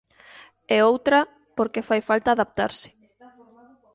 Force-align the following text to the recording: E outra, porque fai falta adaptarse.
E 0.75 0.77
outra, 0.91 1.19
porque 1.57 1.87
fai 1.89 2.01
falta 2.09 2.27
adaptarse. 2.31 2.89